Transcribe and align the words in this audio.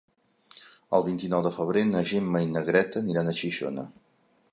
El 0.99 1.03
vint-i-nou 1.09 1.43
de 1.47 1.51
febrer 1.57 1.83
na 1.89 2.03
Gemma 2.13 2.41
i 2.45 2.49
na 2.55 2.65
Greta 2.71 3.03
aniran 3.03 3.29
a 3.29 3.37
Xixona. 3.41 3.85